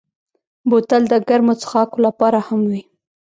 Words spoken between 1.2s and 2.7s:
ګرمو څښاکو لپاره هم